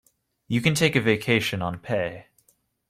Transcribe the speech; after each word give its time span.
You 0.47 0.61
can 0.61 0.73
take 0.73 0.95
a 0.95 0.99
vacation 0.99 1.61
on 1.61 1.77
pay. 1.77 2.25